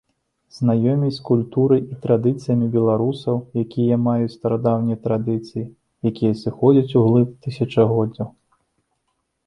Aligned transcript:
Знаёміць 0.59 1.11
з 1.17 1.25
культурай 1.27 1.81
і 1.95 1.97
традыцыямі 2.05 2.69
беларусаў, 2.77 3.35
якія 3.65 4.01
маюць 4.07 4.33
старадаўнія 4.39 5.01
традыцыі, 5.07 5.69
якія 6.15 6.33
сыходзяць 6.45 6.93
углыб 7.01 7.41
тысячагоддзяў. 7.49 8.27